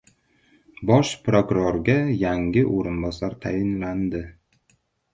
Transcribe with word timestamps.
Bosh 0.91 1.11
prokurorga 1.27 1.97
yangi 2.23 2.67
o‘rinbosar 2.81 3.39
tayinlandi 3.47 4.27